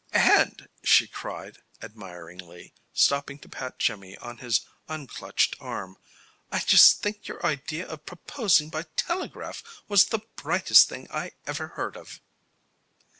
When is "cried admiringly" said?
1.05-2.73